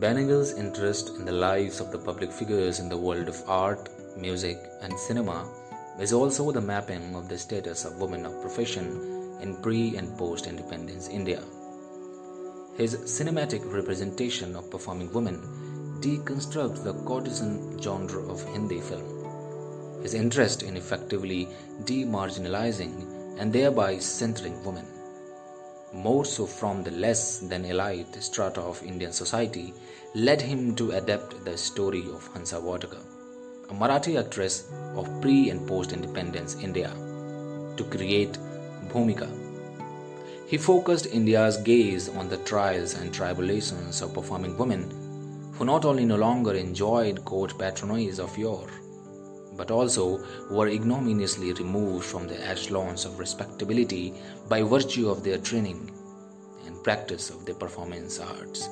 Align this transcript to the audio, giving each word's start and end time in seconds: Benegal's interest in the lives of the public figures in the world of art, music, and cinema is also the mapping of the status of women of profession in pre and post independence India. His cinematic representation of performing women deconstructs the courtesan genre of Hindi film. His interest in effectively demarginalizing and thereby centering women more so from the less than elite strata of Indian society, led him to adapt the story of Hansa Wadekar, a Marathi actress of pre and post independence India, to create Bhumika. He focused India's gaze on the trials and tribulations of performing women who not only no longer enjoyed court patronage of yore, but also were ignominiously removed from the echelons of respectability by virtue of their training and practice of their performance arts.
Benegal's 0.00 0.52
interest 0.52 1.16
in 1.16 1.24
the 1.24 1.32
lives 1.32 1.80
of 1.80 1.90
the 1.90 1.98
public 1.98 2.30
figures 2.30 2.80
in 2.80 2.88
the 2.90 2.96
world 2.98 3.28
of 3.28 3.42
art, 3.48 3.88
music, 4.14 4.58
and 4.82 4.92
cinema 4.98 5.48
is 5.98 6.12
also 6.12 6.52
the 6.52 6.60
mapping 6.60 7.14
of 7.14 7.30
the 7.30 7.38
status 7.38 7.86
of 7.86 7.98
women 7.98 8.26
of 8.26 8.42
profession 8.42 9.38
in 9.40 9.56
pre 9.62 9.96
and 9.96 10.14
post 10.18 10.46
independence 10.48 11.08
India. 11.08 11.42
His 12.76 12.96
cinematic 13.06 13.62
representation 13.72 14.54
of 14.54 14.70
performing 14.70 15.10
women 15.14 15.40
deconstructs 16.00 16.84
the 16.84 16.92
courtesan 16.92 17.80
genre 17.80 18.20
of 18.30 18.44
Hindi 18.52 18.82
film. 18.82 20.02
His 20.02 20.12
interest 20.12 20.62
in 20.62 20.76
effectively 20.76 21.48
demarginalizing 21.84 23.38
and 23.38 23.50
thereby 23.50 23.98
centering 23.98 24.62
women 24.62 24.86
more 25.92 26.24
so 26.24 26.46
from 26.46 26.82
the 26.82 26.90
less 26.90 27.38
than 27.38 27.64
elite 27.64 28.22
strata 28.22 28.60
of 28.60 28.82
Indian 28.82 29.12
society, 29.12 29.72
led 30.14 30.40
him 30.40 30.74
to 30.76 30.92
adapt 30.92 31.44
the 31.44 31.56
story 31.56 32.04
of 32.12 32.28
Hansa 32.34 32.56
Wadekar, 32.56 33.02
a 33.70 33.74
Marathi 33.74 34.18
actress 34.18 34.68
of 34.94 35.08
pre 35.20 35.50
and 35.50 35.66
post 35.66 35.92
independence 35.92 36.56
India, 36.56 36.90
to 37.76 37.84
create 37.84 38.38
Bhumika. 38.88 39.28
He 40.46 40.58
focused 40.58 41.06
India's 41.06 41.56
gaze 41.58 42.08
on 42.08 42.28
the 42.28 42.36
trials 42.38 42.94
and 42.94 43.12
tribulations 43.12 44.00
of 44.00 44.14
performing 44.14 44.56
women 44.56 45.52
who 45.54 45.64
not 45.64 45.84
only 45.84 46.04
no 46.04 46.16
longer 46.16 46.52
enjoyed 46.54 47.24
court 47.24 47.58
patronage 47.58 48.18
of 48.18 48.36
yore, 48.38 48.70
but 49.56 49.70
also 49.70 50.22
were 50.50 50.68
ignominiously 50.68 51.52
removed 51.54 52.04
from 52.04 52.26
the 52.26 52.38
echelons 52.46 53.04
of 53.04 53.18
respectability 53.18 54.14
by 54.48 54.62
virtue 54.62 55.08
of 55.08 55.22
their 55.24 55.38
training 55.38 55.90
and 56.66 56.82
practice 56.84 57.30
of 57.30 57.44
their 57.46 57.54
performance 57.54 58.18
arts. 58.18 58.68